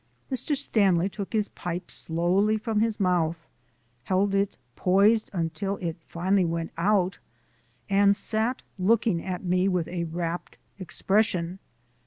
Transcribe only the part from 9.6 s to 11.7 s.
with a rapt expression.